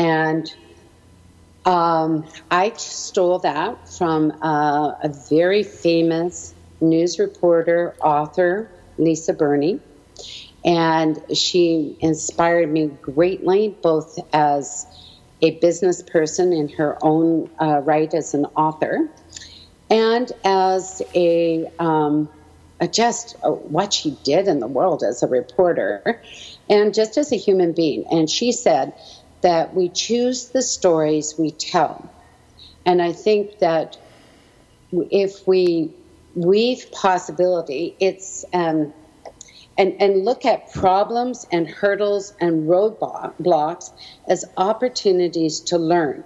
[0.00, 0.50] And
[1.66, 9.78] um, I stole that from uh, a very famous news reporter, author, Lisa Burney.
[10.64, 14.86] And she inspired me greatly, both as
[15.42, 19.10] a business person in her own uh, right as an author,
[19.90, 22.30] and as a, um,
[22.80, 26.22] a just uh, what she did in the world as a reporter,
[26.70, 28.04] and just as a human being.
[28.10, 28.92] And she said
[29.42, 32.10] that we choose the stories we tell.
[32.84, 33.98] And I think that
[34.92, 35.92] if we
[36.34, 38.92] weave possibility, it's um,
[39.78, 43.90] and, and look at problems and hurdles and roadblocks
[44.28, 46.22] as opportunities to learn,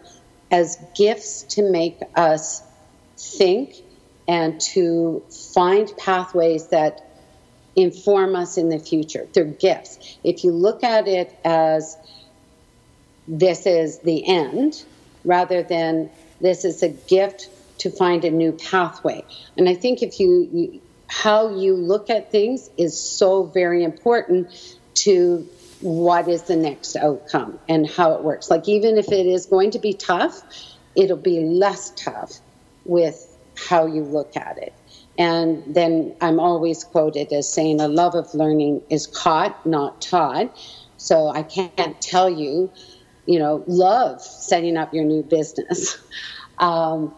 [0.50, 2.62] as gifts to make us
[3.16, 3.76] think
[4.26, 5.22] and to
[5.54, 7.08] find pathways that
[7.76, 9.28] inform us in the future.
[9.32, 10.18] They're gifts.
[10.24, 11.96] If you look at it as
[13.26, 14.84] this is the end
[15.24, 16.10] rather than
[16.40, 19.24] this is a gift to find a new pathway.
[19.56, 24.50] And I think if you, you how you look at things is so very important
[24.94, 25.48] to
[25.80, 28.50] what is the next outcome and how it works.
[28.50, 30.40] Like even if it is going to be tough,
[30.96, 32.32] it'll be less tough
[32.84, 33.36] with
[33.68, 34.72] how you look at it.
[35.16, 40.56] And then I'm always quoted as saying a love of learning is caught, not taught.
[40.96, 42.70] So I can't tell you
[43.26, 45.98] you know, love setting up your new business.
[46.56, 47.12] Um,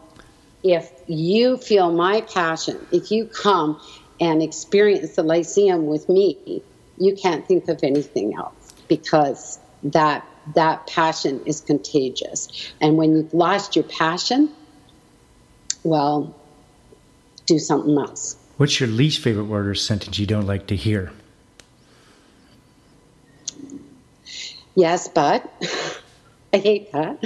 [0.63, 3.79] if you feel my passion, if you come
[4.19, 6.63] and experience the Lyceum with me,
[6.97, 12.47] you can't think of anything else because that that passion is contagious.
[12.81, 14.51] And when you've lost your passion,
[15.83, 16.35] well,
[17.45, 18.37] do something else.
[18.57, 21.11] What's your least favorite word or sentence you don't like to hear?
[24.77, 25.43] Yes, but
[26.53, 27.17] I hate that.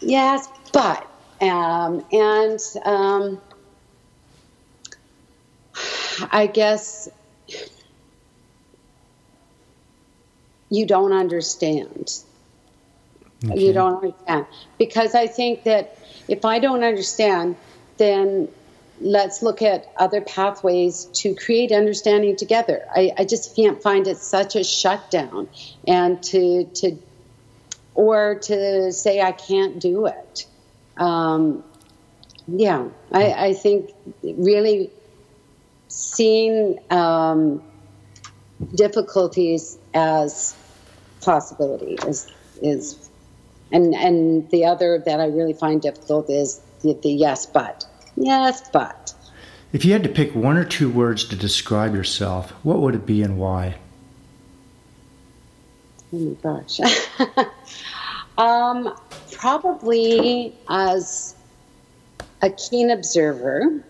[0.00, 1.06] yes, but
[1.40, 3.40] um, and um,
[6.32, 7.08] I guess
[10.68, 12.12] you don't understand.
[13.44, 13.60] Okay.
[13.60, 14.46] You don't understand
[14.78, 17.54] because I think that if I don't understand,
[17.98, 18.48] then
[19.02, 22.86] let's look at other pathways to create understanding together.
[22.94, 25.48] I, I just can't find it such a shutdown
[25.86, 26.98] and to to
[27.94, 30.46] or to say I can't do it.
[30.96, 31.62] Um,
[32.48, 33.90] yeah, I, I, think
[34.22, 34.90] really
[35.88, 37.62] seeing um,
[38.74, 40.54] difficulties as
[41.20, 42.30] possibility is
[42.60, 43.08] is
[43.70, 47.86] and and the other that I really find difficult is the, the yes but
[48.16, 49.14] yes but.
[49.72, 53.06] If you had to pick one or two words to describe yourself, what would it
[53.06, 53.76] be and why?
[56.12, 56.80] Oh my gosh.
[58.38, 58.94] um,
[59.30, 61.34] probably as
[62.42, 63.82] a keen observer.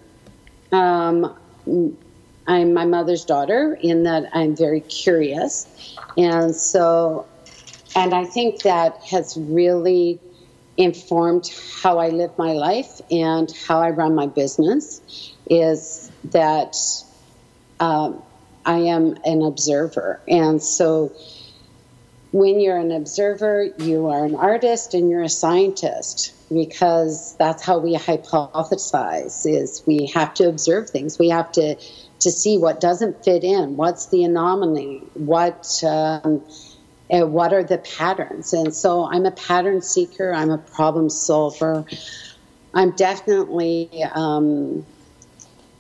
[0.71, 1.37] Um,
[2.47, 5.97] I'm my mother's daughter in that I'm very curious.
[6.17, 7.27] And so,
[7.97, 10.21] and I think that has really
[10.77, 11.51] informed
[11.83, 15.01] how I live my life and how I run my business
[15.49, 16.77] is that
[17.81, 18.23] um,
[18.65, 20.21] I am an observer.
[20.29, 21.13] And so,
[22.33, 27.79] when you're an observer, you are an artist and you're a scientist because that's how
[27.79, 31.19] we hypothesize is we have to observe things.
[31.19, 31.77] We have to
[32.21, 36.43] to see what doesn't fit in, what's the anomaly, what um,
[37.13, 38.53] uh, what are the patterns.
[38.53, 40.33] And so I'm a pattern seeker.
[40.33, 41.85] I'm a problem solver.
[42.75, 44.85] I'm definitely um,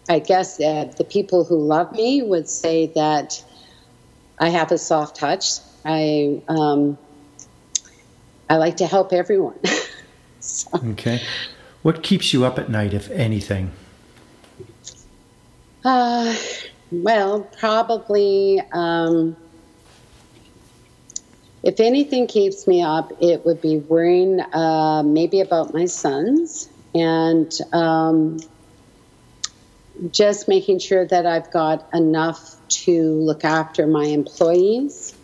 [0.08, 3.42] I guess uh, the people who love me would say that
[4.38, 6.98] I have a soft touch I um,
[8.48, 9.58] I like to help everyone.
[10.40, 10.70] so.
[10.90, 11.22] Okay.
[11.82, 13.72] What keeps you up at night, if anything?
[15.84, 16.36] Uh,
[16.92, 18.62] well, probably.
[18.72, 19.36] Um,
[21.62, 27.52] if anything keeps me up, it would be worrying uh, maybe about my sons and
[27.72, 28.38] um,
[30.10, 35.14] just making sure that I've got enough to look after my employees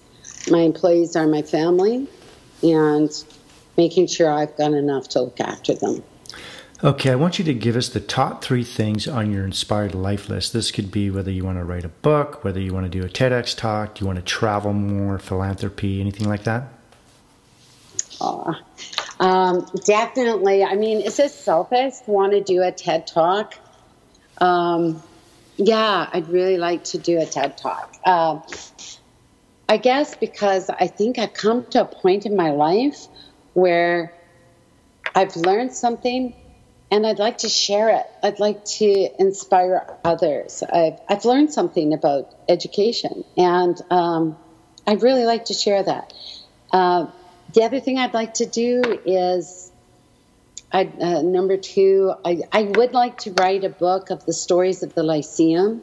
[0.51, 2.07] my employees are my family
[2.63, 3.11] and
[3.77, 6.03] making sure I've got enough to look after them.
[6.83, 10.29] Okay, I want you to give us the top three things on your inspired life
[10.29, 10.53] list.
[10.53, 13.05] This could be whether you want to write a book, whether you want to do
[13.05, 16.69] a TEDx talk, do you want to travel more, philanthropy, anything like that?
[18.21, 18.55] Oh,
[19.19, 20.63] um, definitely.
[20.63, 23.57] I mean, is it selfish want to do a TED talk?
[24.41, 25.03] Um,
[25.57, 27.93] yeah, I'd really like to do a TED talk.
[28.05, 28.39] Uh,
[29.69, 33.09] I guess because I think I've come to a point in my life
[33.55, 34.15] where
[35.17, 36.35] I've learned something
[36.91, 38.07] and I'd like to share it.
[38.23, 40.63] I'd like to inspire others.
[40.63, 44.37] I've, I've learned something about education and um,
[44.87, 46.15] I'd really like to share that.
[46.73, 47.07] Uh,
[47.55, 49.71] the other thing I'd like to do is
[50.73, 50.85] uh,
[51.23, 55.03] number two, I, I would like to write a book of the stories of the
[55.03, 55.83] Lyceum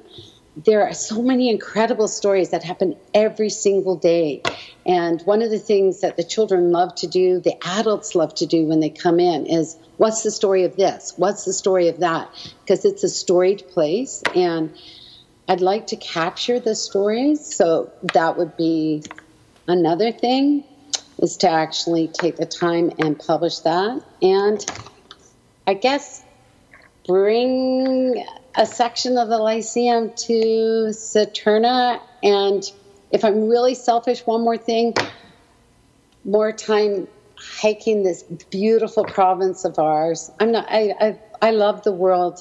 [0.55, 4.41] there are so many incredible stories that happen every single day.
[4.85, 8.45] And one of the things that the children love to do, the adults love to
[8.45, 11.13] do when they come in, is what's the story of this?
[11.17, 12.29] What's the story of that?
[12.61, 14.23] Because it's a storied place.
[14.33, 14.73] And
[15.47, 17.55] I'd like to capture the stories.
[17.55, 19.03] So that would be
[19.67, 20.63] another thing
[21.19, 24.03] is to actually take the time and publish that.
[24.21, 24.65] And
[25.67, 26.23] I guess
[27.07, 28.23] bring
[28.57, 31.99] a section of the Lyceum to Saturna.
[32.23, 32.63] And
[33.11, 34.93] if I'm really selfish, one more thing
[36.25, 40.31] more time hiking this beautiful province of ours.
[40.39, 42.39] I'm not, I, I, I love the world.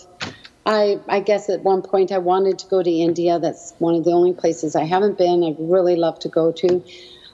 [0.66, 3.38] I, I guess at one point I wanted to go to India.
[3.38, 5.44] That's one of the only places I haven't been.
[5.44, 6.82] I'd really love to go to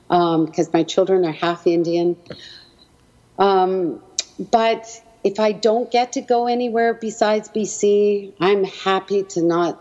[0.09, 2.17] because um, my children are half Indian.
[3.39, 4.03] Um,
[4.51, 4.89] but
[5.23, 9.81] if I don't get to go anywhere besides BC, I'm happy to not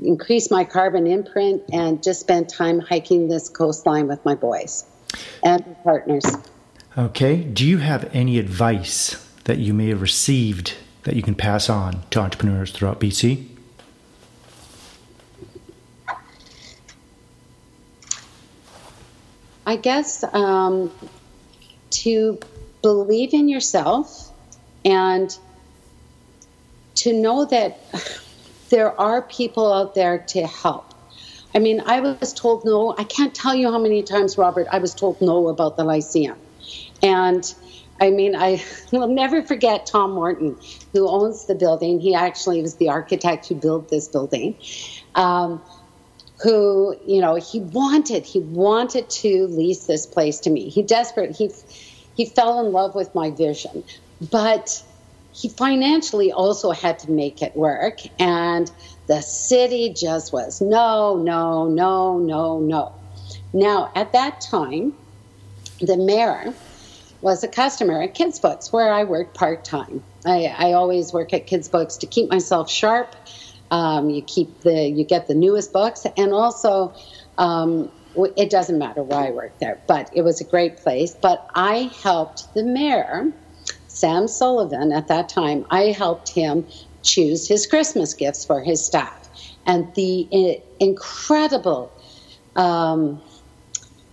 [0.00, 4.84] increase my carbon imprint and just spend time hiking this coastline with my boys
[5.42, 6.24] and partners.
[6.96, 7.36] Okay.
[7.36, 10.74] Do you have any advice that you may have received
[11.04, 13.46] that you can pass on to entrepreneurs throughout BC?
[19.66, 20.90] I guess um,
[21.90, 22.38] to
[22.80, 24.27] believe in yourself
[24.84, 25.36] and
[26.96, 27.78] to know that
[28.70, 30.94] there are people out there to help.
[31.54, 32.94] I mean, I was told no.
[32.98, 36.36] I can't tell you how many times, Robert, I was told no about the Lyceum.
[37.02, 37.42] And
[38.00, 38.62] I mean, I
[38.92, 40.56] will never forget Tom Morton,
[40.92, 42.00] who owns the building.
[42.00, 44.56] He actually was the architect who built this building.
[45.14, 45.62] Um,
[46.42, 50.68] who, you know, he wanted, he wanted to lease this place to me.
[50.68, 51.50] He desperate, he,
[52.16, 53.82] he fell in love with my vision.
[54.20, 54.82] But
[55.32, 58.00] he financially also had to make it work.
[58.18, 58.70] And
[59.06, 62.94] the city just was no, no, no, no, no.
[63.52, 64.94] Now, at that time,
[65.80, 66.52] the mayor
[67.20, 70.02] was a customer at Kids Books, where I worked part time.
[70.26, 73.14] I, I, always work at Kids Books to keep myself sharp.
[73.70, 76.94] Um, you keep the you get the newest books, and also
[77.36, 77.90] um,
[78.36, 81.14] it doesn't matter why I work there, but it was a great place.
[81.14, 83.32] But I helped the mayor,
[83.98, 85.66] Sam Sullivan, at that time.
[85.70, 86.66] I helped him
[87.02, 89.28] choose his Christmas gifts for his staff,
[89.66, 91.92] and the uh, incredible.
[92.56, 93.20] Um,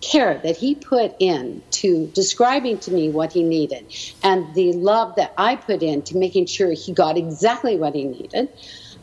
[0.02, 3.84] care that he put in to describing to me what he needed
[4.24, 8.04] and the love that I put in to making sure he got exactly what he
[8.04, 8.50] needed,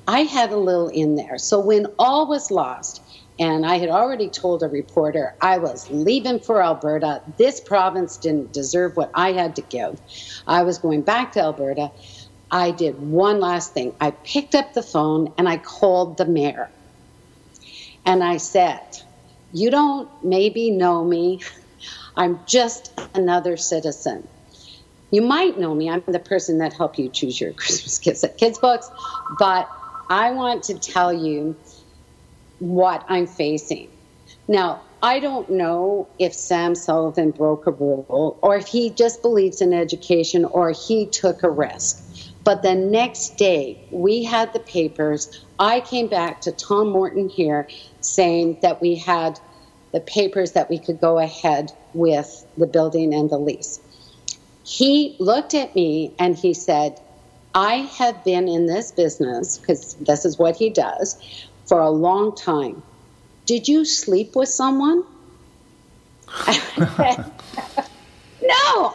[0.07, 1.39] I had a little in there.
[1.39, 3.03] So when all was lost,
[3.43, 8.53] and I had already told a reporter I was leaving for Alberta, this province didn't
[8.53, 10.01] deserve what I had to give.
[10.47, 11.91] I was going back to Alberta.
[12.53, 13.95] I did one last thing.
[14.01, 16.71] I picked up the phone and I called the mayor.
[18.07, 18.81] And I said,
[19.53, 21.41] you don't maybe know me.
[22.17, 24.29] I'm just another citizen.
[25.11, 25.91] You might know me.
[25.91, 28.89] I'm the person that helped you choose your Christmas gifts at Kids Books,
[29.37, 29.69] but
[30.09, 31.57] I want to tell you
[32.63, 33.89] what I'm facing.
[34.47, 39.61] Now, I don't know if Sam Sullivan broke a rule or if he just believes
[39.61, 41.99] in education or he took a risk.
[42.45, 45.45] But the next day, we had the papers.
[45.59, 47.69] I came back to Tom Morton here
[48.01, 49.41] saying that we had
[49.93, 53.81] the papers that we could go ahead with the building and the lease.
[54.65, 57.01] He looked at me and he said,
[57.55, 61.19] I have been in this business, because this is what he does,
[61.67, 62.83] for a long time.
[63.47, 65.05] Did you sleep with someone?
[66.49, 66.65] no,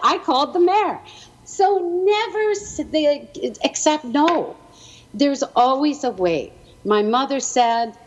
[0.04, 1.00] I called the mayor.
[1.46, 2.54] So never
[3.64, 4.56] accept no.
[5.14, 6.54] There's always a way.
[6.84, 7.98] My mother said,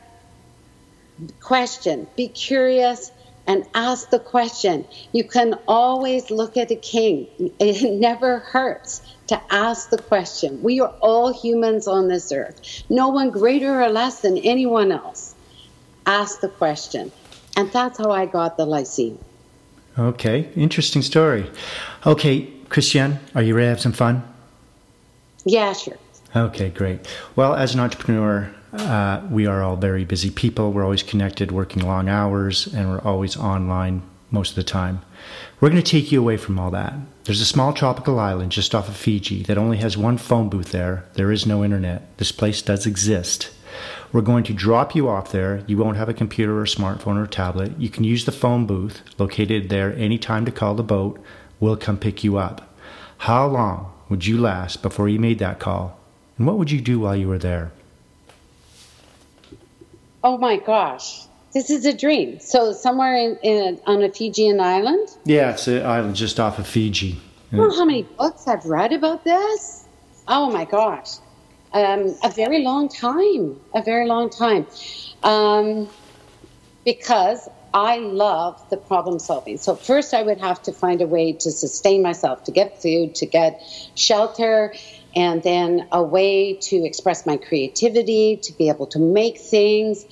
[1.40, 3.10] question, be curious,
[3.46, 4.86] and ask the question.
[5.12, 7.28] You can always look at a king.
[7.58, 10.60] It never hurts to ask the question.
[10.60, 15.36] We are all humans on this earth, no one greater or less than anyone else.
[16.04, 17.12] Ask the question.
[17.56, 19.18] And that's how I got the Lyceum.
[19.96, 21.48] Okay, interesting story.
[22.04, 24.24] Okay, Christiane, are you ready to have some fun?
[25.44, 25.98] Yeah, sure.
[26.34, 27.06] Okay, great.
[27.36, 30.72] Well, as an entrepreneur, uh, we are all very busy people.
[30.72, 34.02] We're always connected, working long hours, and we're always online
[34.32, 35.02] most of the time.
[35.60, 36.94] We're going to take you away from all that.
[37.24, 40.72] There's a small tropical island just off of Fiji that only has one phone booth
[40.72, 41.04] there.
[41.14, 42.16] There is no internet.
[42.18, 43.50] This place does exist.
[44.12, 45.62] We're going to drop you off there.
[45.66, 47.78] You won't have a computer or smartphone or tablet.
[47.78, 51.22] You can use the phone booth located there anytime to call the boat.
[51.60, 52.74] We'll come pick you up.
[53.18, 56.00] How long would you last before you made that call?
[56.38, 57.70] And what would you do while you were there?
[60.24, 62.38] Oh my gosh, this is a dream.
[62.40, 65.08] So somewhere in, in on a Fijian island.
[65.24, 67.20] Yeah, it's an island just off of Fiji.
[67.52, 69.84] You know how many books I've read about this?
[70.28, 71.16] Oh my gosh,
[71.72, 73.58] um, a very long time.
[73.74, 74.66] A very long time,
[75.24, 75.88] um,
[76.84, 79.56] because I love the problem solving.
[79.58, 83.14] So first, I would have to find a way to sustain myself, to get food,
[83.16, 83.60] to get
[83.94, 84.74] shelter,
[85.14, 90.04] and then a way to express my creativity, to be able to make things.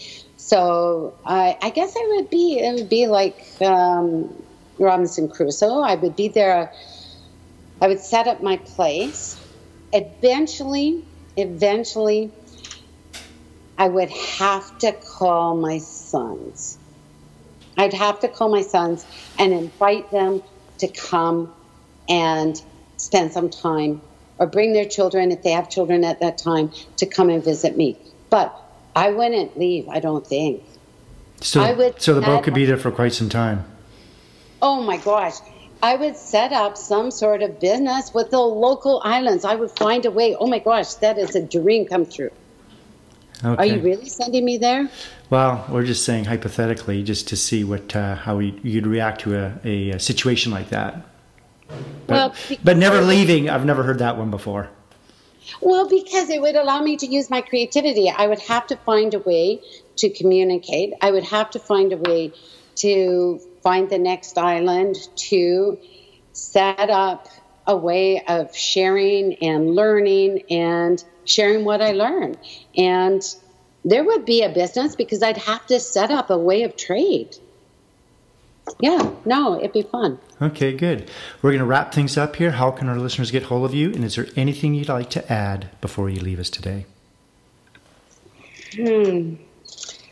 [0.48, 4.42] So I, I guess I would be it would be like um,
[4.78, 5.80] Robinson Crusoe.
[5.80, 6.72] I would be there.
[7.82, 9.38] I would set up my place.
[9.92, 11.04] Eventually,
[11.36, 12.32] eventually,
[13.76, 16.78] I would have to call my sons.
[17.76, 19.04] I'd have to call my sons
[19.38, 20.42] and invite them
[20.78, 21.52] to come
[22.08, 22.56] and
[22.96, 24.00] spend some time
[24.38, 27.76] or bring their children, if they have children at that time, to come and visit
[27.76, 27.98] me.
[28.30, 28.54] But
[28.98, 30.64] I wouldn't leave, I don't think.
[31.40, 33.64] So, I would so the boat could be there for quite some time.
[34.60, 35.34] Oh my gosh.
[35.80, 39.44] I would set up some sort of business with the local islands.
[39.44, 40.34] I would find a way.
[40.34, 42.32] Oh my gosh, that is a dream come true.
[43.44, 43.62] Okay.
[43.62, 44.90] Are you really sending me there?
[45.30, 49.60] Well, we're just saying hypothetically, just to see what uh, how you'd react to a,
[49.64, 51.06] a, a situation like that.
[52.08, 52.34] But, well,
[52.64, 53.48] but never leaving.
[53.48, 54.70] I've never heard that one before.
[55.60, 58.10] Well, because it would allow me to use my creativity.
[58.10, 59.60] I would have to find a way
[59.96, 60.94] to communicate.
[61.00, 62.32] I would have to find a way
[62.76, 65.78] to find the next island, to
[66.32, 67.28] set up
[67.66, 72.36] a way of sharing and learning and sharing what I learn.
[72.76, 73.22] And
[73.84, 77.36] there would be a business because I'd have to set up a way of trade.
[78.80, 80.18] Yeah, no, it'd be fun.
[80.40, 81.10] Okay, good.
[81.42, 82.52] We're going to wrap things up here.
[82.52, 83.92] How can our listeners get hold of you?
[83.92, 86.86] And is there anything you'd like to add before you leave us today?
[88.74, 89.34] Hmm.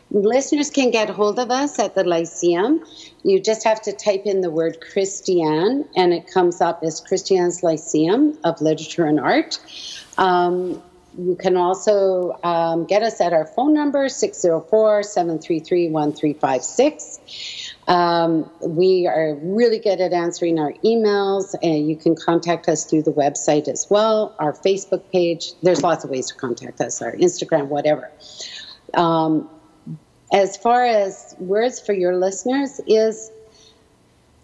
[0.09, 2.83] Listeners can get hold of us at the Lyceum.
[3.23, 7.61] You just have to type in the word Christiane, and it comes up as Christiane's
[7.61, 9.59] Lyceum of Literature and Art.
[10.17, 10.81] Um,
[11.17, 17.66] you can also um, get us at our phone number, 604 733 1356.
[17.87, 23.03] Um, we are really good at answering our emails, and you can contact us through
[23.03, 25.53] the website as well, our Facebook page.
[25.63, 28.11] There's lots of ways to contact us, our Instagram, whatever.
[28.93, 29.49] Um,
[30.33, 33.31] as far as words for your listeners, is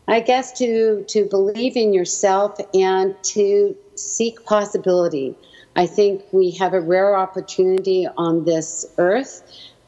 [0.08, 5.36] I guess to to believe in yourself and to seek possibility.
[5.76, 9.42] I think we have a rare opportunity on this earth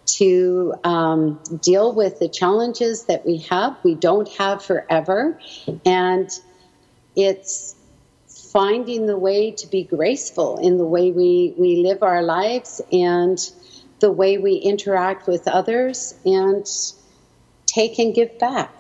[0.06, 3.78] to um, deal with the challenges that we have.
[3.84, 5.39] We don't have forever.
[5.86, 6.30] And
[7.16, 7.76] it's
[8.28, 13.38] finding the way to be graceful in the way we, we live our lives and
[13.99, 16.66] the way we interact with others and
[17.66, 18.72] take and give back.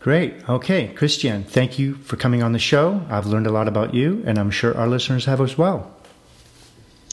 [0.00, 0.48] Great.
[0.48, 0.88] Okay.
[0.88, 3.02] Christiane, thank you for coming on the show.
[3.08, 5.94] I've learned a lot about you, and I'm sure our listeners have as well.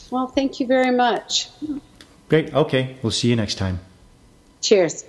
[0.10, 1.50] Well, thank you very much.
[2.30, 2.54] Great.
[2.54, 2.96] Okay.
[3.02, 3.80] We'll see you next time.
[4.62, 5.04] Cheers.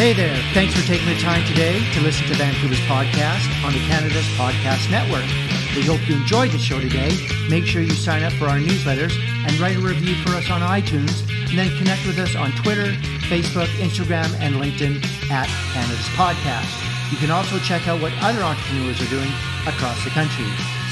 [0.00, 0.36] Hey there.
[0.54, 4.90] Thanks for taking the time today to listen to Vancouver's podcast on the Canada's Podcast
[4.90, 5.28] Network.
[5.76, 7.14] We hope you enjoyed the show today.
[7.48, 9.12] Make sure you sign up for our newsletters
[9.46, 11.20] and write a review for us on iTunes,
[11.50, 12.90] and then connect with us on Twitter,
[13.28, 17.12] Facebook, Instagram, and LinkedIn at Canada's Podcast.
[17.12, 19.30] You can also check out what other entrepreneurs are doing
[19.68, 20.46] across the country.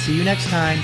[0.05, 0.79] See you next time.